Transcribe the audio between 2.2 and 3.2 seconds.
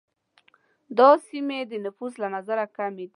له نظره کمي دي.